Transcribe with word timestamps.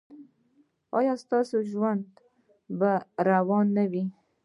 ایا 0.97 1.13
ستاسو 1.23 1.57
ژوند 1.71 2.01
به 2.79 2.91
روان 3.29 3.65
نه 3.77 3.85
وي؟ 3.91 4.05